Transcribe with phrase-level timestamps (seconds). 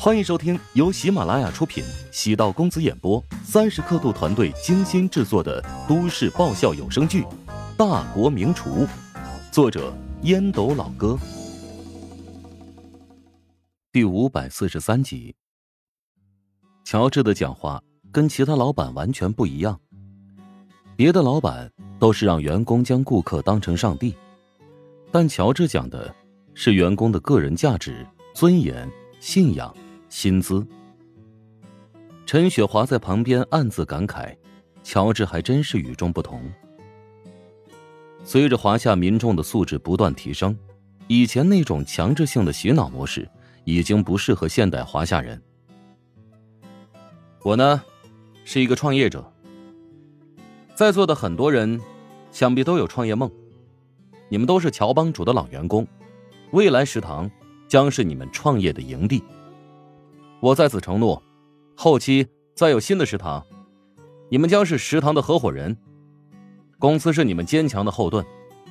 [0.00, 7.22] 欢迎收听由喜马拉雅出品、喜道公子演播、三十刻度团队精心制作的都市爆笑有声剧
[7.76, 8.86] 《大国名厨》，
[9.50, 9.92] 作者
[10.22, 11.18] 烟斗老哥，
[13.90, 15.34] 第五百四十三集。
[16.84, 19.80] 乔治的讲话跟其他老板完全不一样，
[20.94, 21.68] 别的老板
[21.98, 24.14] 都是让员工将顾客当成上帝，
[25.10, 26.14] 但乔治讲的
[26.54, 28.88] 是员工的个人价值、尊严、
[29.18, 29.74] 信仰。
[30.08, 30.66] 薪资。
[32.26, 34.36] 陈雪华在旁边暗自感慨
[34.84, 36.42] ：“乔治还真是与众不同。”
[38.24, 40.54] 随着华夏民众的素质不断提升，
[41.06, 43.26] 以前那种强制性的洗脑模式
[43.64, 45.40] 已经不适合现代华夏人。
[47.42, 47.82] 我呢，
[48.44, 49.32] 是一个创业者。
[50.74, 51.80] 在座的很多人，
[52.30, 53.30] 想必都有创业梦。
[54.28, 55.86] 你们都是乔帮主的老员工，
[56.50, 57.30] 未来食堂
[57.66, 59.24] 将是你们创业的营地。
[60.40, 61.20] 我在此承诺，
[61.74, 63.44] 后期再有新的食堂，
[64.28, 65.76] 你们将是食堂的合伙人，
[66.78, 68.24] 公司是你们坚强的后盾，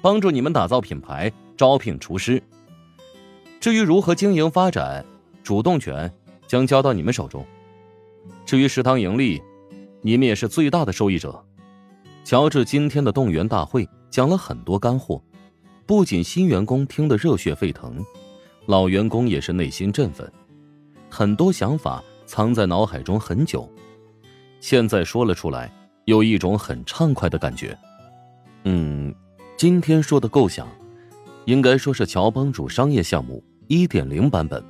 [0.00, 2.40] 帮助你们打造品牌、招聘厨师。
[3.58, 5.04] 至于如何经营发展，
[5.42, 6.12] 主动权
[6.46, 7.44] 将交到你们手中。
[8.46, 9.42] 至于食堂盈利，
[10.00, 11.44] 你们也是最大的受益者。
[12.24, 15.20] 乔治今天的动员大会讲了很多干货，
[15.86, 18.04] 不仅新员工听得热血沸腾，
[18.66, 20.30] 老员工也是内心振奋。
[21.10, 23.68] 很多想法藏在脑海中很久，
[24.60, 25.72] 现在说了出来，
[26.04, 27.76] 有一种很畅快的感觉。
[28.64, 29.14] 嗯，
[29.56, 30.68] 今天说的构想，
[31.46, 34.62] 应该说是乔帮主商业项目一点零版本。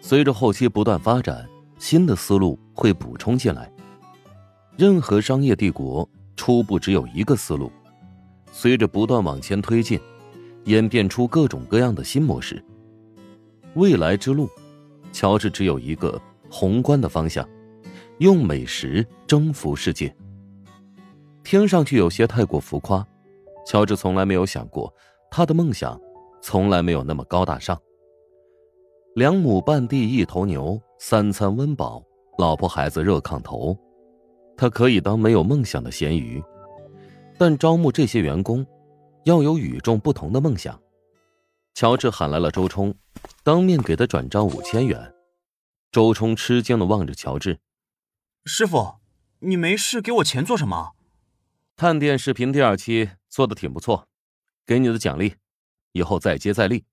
[0.00, 3.72] 随着后期不断发展，新的思路会补充进来。
[4.76, 7.72] 任何商业帝国初步只有一个思路，
[8.52, 9.98] 随着不断往前推进，
[10.64, 12.62] 演变出各种各样的新模式。
[13.74, 14.48] 未来之路。
[15.16, 17.48] 乔治只有一个宏观的方向，
[18.18, 20.14] 用美食征服世界。
[21.42, 23.02] 听上去有些太过浮夸，
[23.64, 24.92] 乔治从来没有想过，
[25.30, 25.98] 他的梦想
[26.42, 27.80] 从来没有那么高大上。
[29.14, 32.04] 两亩半地一头牛，三餐温饱，
[32.36, 33.74] 老婆孩子热炕头，
[34.54, 36.44] 他可以当没有梦想的咸鱼。
[37.38, 38.66] 但招募这些员工，
[39.24, 40.78] 要有与众不同的梦想。
[41.76, 42.94] 乔治喊来了周冲。
[43.42, 45.14] 当面给他转账五千元，
[45.92, 47.60] 周冲吃惊的望着乔治
[48.46, 48.94] ：“师傅，
[49.40, 50.92] 你没事给我钱做什么？”
[51.76, 54.08] 探店视频第二期做的挺不错，
[54.64, 55.34] 给你的奖励，
[55.92, 56.86] 以后再接再厉。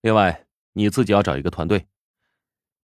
[0.00, 1.86] 另外，你自己要找一个团队。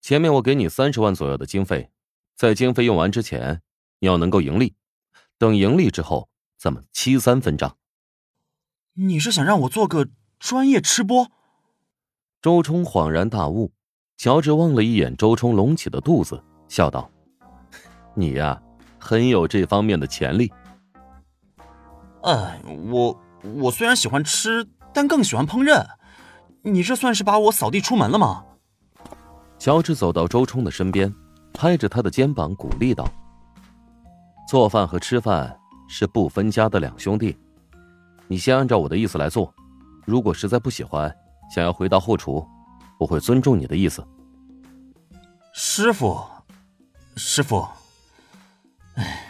[0.00, 1.90] 前面我给你三十万左右的经费，
[2.36, 3.60] 在经费用完之前，
[3.98, 4.76] 你要能够盈利。
[5.36, 7.76] 等盈利之后，咱们七三分账。
[8.92, 10.08] 你是想让我做个
[10.44, 11.30] 专业吃播？
[12.42, 13.72] 周冲恍然大悟，
[14.18, 17.10] 乔治望了一眼周冲隆起的肚子，笑道
[18.12, 18.60] ：“你呀，
[18.98, 20.52] 很有这方面的潜力。”
[22.24, 22.60] 哎，
[22.90, 23.18] 我
[23.54, 25.82] 我虽然喜欢吃，但更喜欢烹饪。
[26.60, 28.44] 你这算是把我扫地出门了吗？
[29.58, 31.10] 乔治走到周冲的身边，
[31.54, 33.08] 拍着他的肩膀鼓励道
[34.46, 37.34] ：“做饭和吃饭是不分家的两兄弟，
[38.28, 39.50] 你先按照我的意思来做。
[40.04, 41.14] 如果实在不喜欢，”
[41.54, 42.46] 想要回到后厨，
[42.98, 44.04] 我会尊重你的意思。
[45.52, 46.20] 师傅，
[47.16, 47.68] 师傅，
[48.94, 49.20] 哎，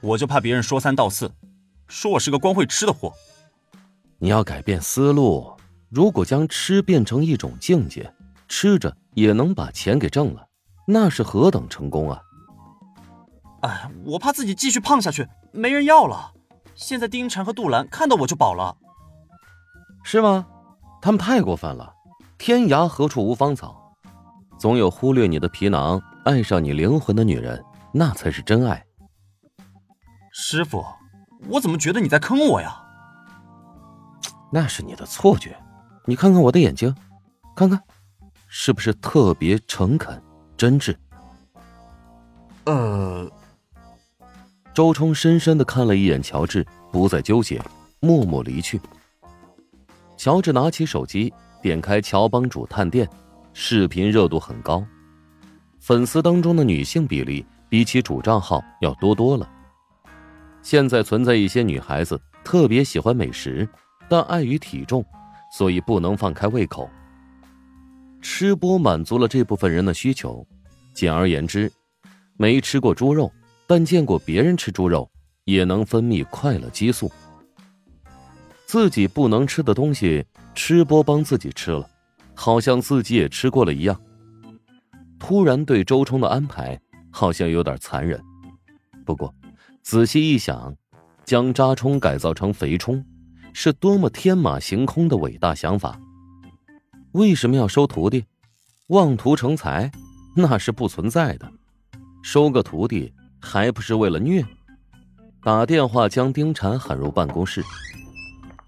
[0.00, 1.32] 我就怕别人说三道四，
[1.86, 3.12] 说我是个光会吃的货。
[4.18, 5.56] 你要改变思路，
[5.88, 8.12] 如果将吃变成一种境界，
[8.48, 10.46] 吃着也能把钱给挣了，
[10.86, 12.20] 那是何等成功啊！
[13.62, 16.32] 哎，我怕自己继续胖下去，没人要了。
[16.74, 18.76] 现在丁婵和杜兰看到我就饱了，
[20.02, 20.46] 是吗？
[21.02, 21.94] 他们太过分了，
[22.36, 23.94] 天涯何处无芳草，
[24.58, 27.62] 总有忽略你的皮囊，爱上你灵魂的女人，
[27.92, 28.84] 那才是真爱。
[30.32, 30.84] 师傅，
[31.48, 32.76] 我怎么觉得你在坑我呀？
[34.52, 35.56] 那是你的错觉，
[36.06, 36.94] 你看看我的眼睛，
[37.54, 37.80] 看看，
[38.46, 40.20] 是不是特别诚恳、
[40.56, 40.96] 真挚？
[42.64, 43.30] 呃，
[44.74, 47.62] 周冲深深的看了一眼乔治，不再纠结，
[48.00, 48.80] 默默离去。
[50.20, 51.32] 乔治拿起手机，
[51.62, 53.08] 点开乔帮主探店，
[53.54, 54.84] 视频热度很高，
[55.78, 59.50] 粉丝当中的女性比例比起主账号要多多了。
[60.60, 63.66] 现在存在一些女孩子特别喜欢美食，
[64.10, 65.02] 但碍于体重，
[65.56, 66.86] 所以不能放开胃口。
[68.20, 70.46] 吃播满足了这部分人的需求。
[70.92, 71.72] 简而言之，
[72.36, 73.32] 没吃过猪肉，
[73.66, 75.10] 但见过别人吃猪肉，
[75.46, 77.10] 也能分泌快乐激素。
[78.70, 80.24] 自己不能吃的东西，
[80.54, 81.90] 吃播帮自己吃了，
[82.36, 84.00] 好像自己也吃过了一样。
[85.18, 86.80] 突然对周冲的安排
[87.10, 88.22] 好像有点残忍。
[89.04, 89.34] 不过，
[89.82, 90.72] 仔细一想，
[91.24, 93.04] 将渣冲改造成肥冲，
[93.52, 95.98] 是多么天马行空的伟大想法！
[97.10, 98.24] 为什么要收徒弟？
[98.86, 99.90] 妄图成才，
[100.36, 101.52] 那是不存在的。
[102.22, 104.46] 收个徒弟还不是为了虐？
[105.42, 107.64] 打电话将丁禅喊入办公室。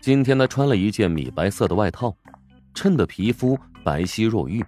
[0.02, 2.12] 今天他穿了一件米白色的外套，
[2.74, 4.60] 衬得皮肤白皙若玉，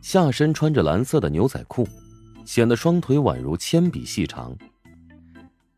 [0.00, 1.84] 下身穿着蓝色的牛仔裤，
[2.44, 4.56] 显得双腿宛如铅笔细长。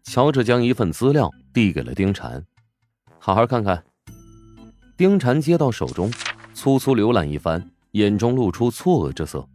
[0.02, 2.44] 乔治将一份资料递给了丁禅，
[3.18, 3.82] 好好看看。
[4.98, 6.12] 丁禅接到手中，
[6.52, 9.48] 粗粗浏览一番，眼中露出错愕之色。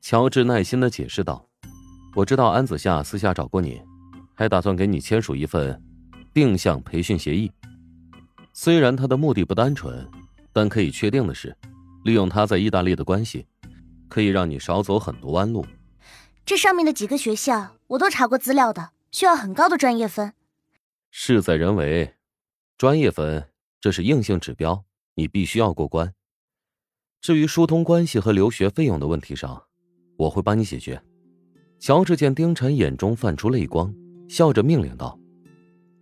[0.00, 1.46] 乔治耐心的解释道。
[2.14, 3.82] 我知道安子夏私下找过你，
[4.34, 5.78] 还打算给你签署一份
[6.32, 7.52] 定向培训协议。
[8.62, 10.06] 虽然他的目的不单纯，
[10.52, 11.56] 但可以确定的是，
[12.04, 13.46] 利用他在意大利的关系，
[14.06, 15.64] 可以让你少走很多弯路。
[16.44, 20.34] 这上面的几个学校我都查过资料的，需要很高的专业分。
[21.10, 22.12] 事在人为，
[22.76, 23.48] 专业分
[23.80, 24.84] 这是硬性指标，
[25.14, 26.12] 你必须要过关。
[27.22, 29.62] 至于疏通关系和留学费用的问题上，
[30.18, 31.02] 我会帮你解决。
[31.78, 33.90] 乔治见丁晨眼中泛出泪光，
[34.28, 35.18] 笑着命令道：“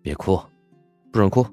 [0.02, 0.36] 别哭，
[1.12, 1.46] 不准哭。”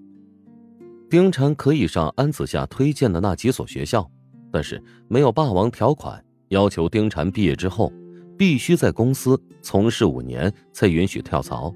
[1.09, 4.09] 丁晨可以上安子夏推荐的那几所学校，
[4.51, 7.93] 但是没有霸王条款要求丁晨毕业之后
[8.37, 11.73] 必须在公司从事五年才允许跳槽。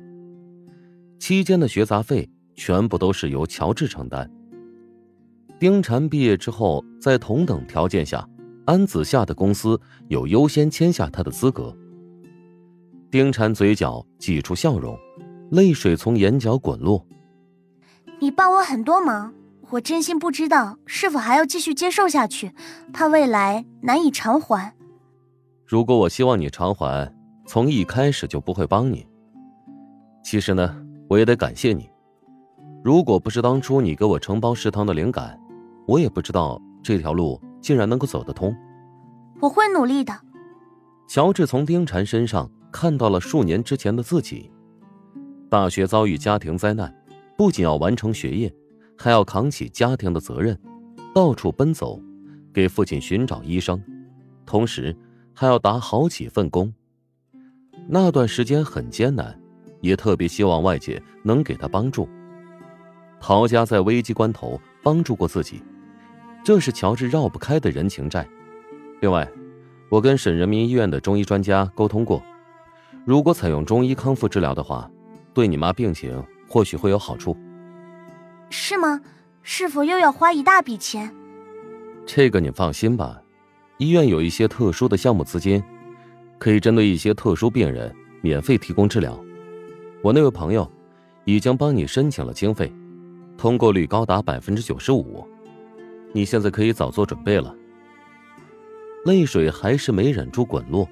[1.20, 4.30] 期间的学杂费全部都是由乔治承担。
[5.60, 8.28] 丁晨毕业之后，在同等条件下，
[8.66, 11.76] 安子夏的公司有优先签下他的资格。
[13.12, 14.98] 丁禅嘴角挤出笑容，
[15.52, 17.06] 泪水从眼角滚落。
[18.20, 19.34] 你帮我很多忙，
[19.70, 22.54] 我真心不知道是否还要继续接受下去，
[22.92, 24.74] 怕未来难以偿还。
[25.66, 27.14] 如果我希望你偿还，
[27.46, 29.08] 从一开始就不会帮你。
[30.24, 30.76] 其实呢，
[31.08, 31.90] 我也得感谢你。
[32.84, 35.40] 如果不是当初你给我承包食堂的灵感，
[35.88, 38.56] 我也不知道这条路竟然能够走得通。
[39.40, 40.14] 我会努力的。
[41.08, 42.50] 乔治从丁禅身上。
[42.72, 44.52] 看到了数年之前的自己，
[45.50, 46.94] 大学遭遇家庭灾难，
[47.40, 48.54] 不仅要完成学业，
[48.98, 50.60] 还要扛起家庭的责任，
[51.16, 51.98] 到处奔走，
[52.54, 53.82] 给父亲寻找医生，
[54.46, 54.94] 同时
[55.34, 56.74] 还要打好几份工。
[57.88, 59.40] 那段时间很艰难，
[59.80, 62.10] 也特别希望外界能给他帮助。
[63.22, 65.64] 陶家在危机关头帮助过自己，
[66.44, 68.28] 这是乔治绕不开的人情债。
[69.00, 69.26] 另外，
[69.88, 72.22] 我跟省人民医院的中医专家沟通过。
[73.06, 74.92] 如果采用中医康复治疗的话，
[75.34, 77.38] 对你妈病情或许会有好处。
[78.50, 79.00] 是吗？
[79.44, 81.14] 是否又要花一大笔钱？
[82.06, 83.22] 这个你放心吧，
[83.78, 85.64] 医院有一些特殊的项目资金，
[86.38, 89.18] 可以针对一些特殊病人免费提供治疗。
[90.02, 90.70] 我那位朋友
[91.26, 92.74] 已经帮你申请了经费，
[93.38, 95.28] 通过率高达百分之九十五。
[96.12, 97.56] 你现在可以早做准备了。
[99.06, 100.88] 泪水还是没忍住滚落。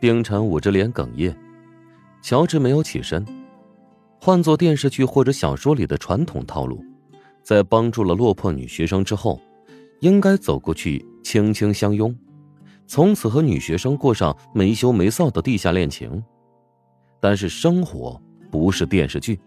[0.00, 1.34] 冰晨捂着脸哽咽，
[2.20, 3.24] 乔治没有起身。
[4.20, 6.84] 换做电视剧或者小说里的传统套路，
[7.42, 9.40] 在帮助了落魄女学生之后，
[10.00, 12.14] 应该走过去轻轻相拥，
[12.86, 16.22] 从此和女学生过上没羞没臊的地下恋情。
[17.20, 18.20] 但是生活
[18.50, 19.38] 不是电视剧，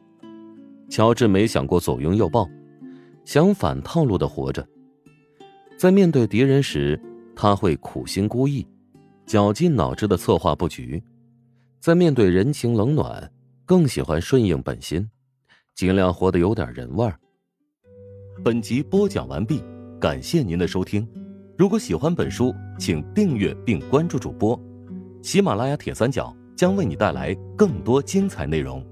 [0.89, 2.49] 乔治没想过左拥右抱，
[3.23, 4.65] 想反套路的活着。
[5.77, 6.99] 在面对敌人时，
[7.35, 8.65] 他会苦心孤诣。
[9.27, 11.01] 绞尽脑汁的策划布局，
[11.79, 13.31] 在面对人情冷暖，
[13.71, 15.09] 更喜欢顺应本心，
[15.75, 17.17] 尽量活得有点人味儿。
[18.43, 19.63] 本集播讲完毕，
[19.97, 21.07] 感谢您的收听。
[21.57, 24.61] 如果喜欢本书，请订阅并关注主播。
[25.23, 28.85] 喜马拉雅铁三角将为你带来更多精彩内容。